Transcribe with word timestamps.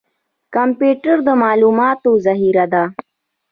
کمپیوټر 0.55 1.17
د 1.27 1.29
معلوماتو 1.43 2.11
ذخیره 2.25 2.65
ده 2.73 2.83